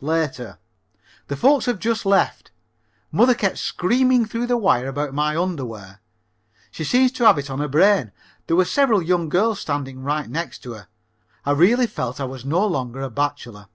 [0.00, 0.60] (Later.)
[1.26, 2.52] The folks have just left.
[3.10, 6.00] Mother kept screaming through the wire about my underwear.
[6.70, 8.12] She seemed to have it on her brain.
[8.46, 10.86] There were several young girls standing right next to her.
[11.44, 13.66] I really felt I was no longer a bachelor.